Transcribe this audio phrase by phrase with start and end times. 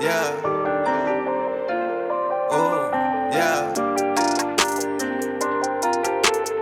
[0.00, 0.40] yeah.
[2.50, 2.90] Oh,
[3.32, 3.72] yeah.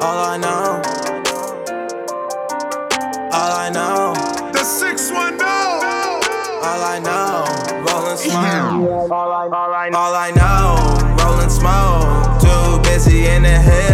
[0.00, 0.82] All I know,
[3.32, 4.14] all I know,
[4.52, 5.48] the six one zero.
[5.48, 7.44] All I know,
[7.86, 9.10] rolling smoke.
[9.10, 12.40] all, I, all, I, all I know, rolling smoke.
[12.40, 13.85] Too busy in the head.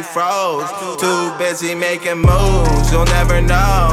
[0.00, 0.70] You froze.
[0.98, 3.89] Too busy making moves, you'll never know.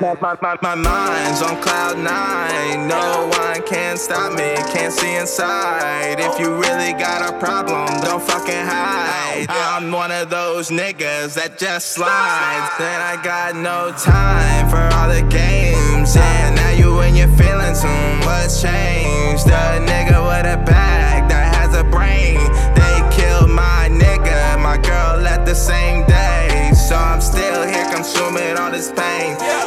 [0.00, 0.20] Alive.
[0.20, 2.88] My, my, my mind's on cloud nine.
[2.88, 6.18] No one can stop me, can't see inside.
[6.18, 9.46] If you really got a problem, don't fucking hide.
[9.48, 12.72] I'm one of those niggas that just slides.
[12.78, 16.14] Then I got no time for all the games.
[16.14, 17.75] Yeah, now you in your feelings,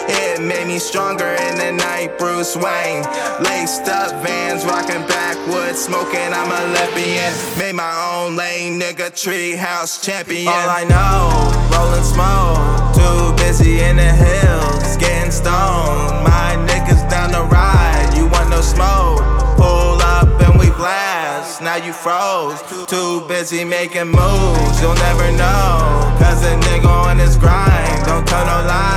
[0.07, 3.03] It made me stronger in the night, Bruce Wayne.
[3.43, 6.33] Laced up vans, rocking backwoods, smoking.
[6.33, 7.33] I'm a lesbian.
[7.57, 10.47] Made my own lane, nigga, tree house champion.
[10.47, 11.29] All I know,
[11.73, 12.95] rolling smoke.
[12.95, 16.23] Too busy in the hills, getting stoned.
[16.23, 19.19] My niggas down the ride, you want no smoke?
[19.57, 21.61] Pull up and we blast.
[21.61, 22.61] Now you froze.
[22.87, 26.15] Too busy making moves, you'll never know.
[26.19, 28.88] Cause a nigga on his grind, don't tell no lies.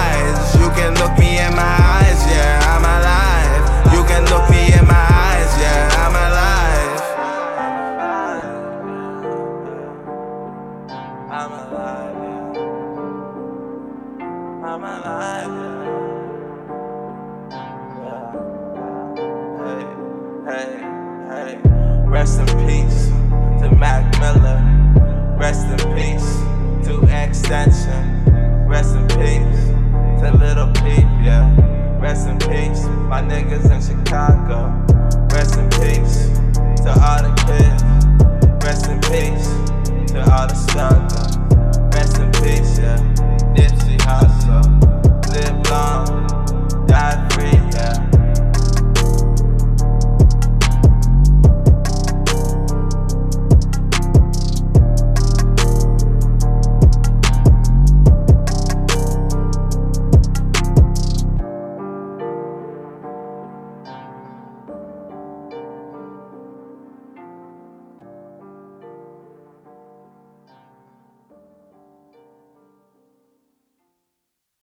[11.52, 12.16] I'm alive,
[12.54, 12.64] yeah.
[14.64, 15.52] I'm alive,
[20.46, 22.08] yeah.
[22.08, 23.08] Rest in peace
[23.60, 24.60] to Mac Miller.
[25.38, 26.30] Rest in peace
[26.86, 28.04] to XXXTentacion.
[28.66, 29.62] Rest in peace
[30.22, 31.44] to Lil Peep, yeah.
[32.00, 34.81] Rest in peace, my niggas in Chicago.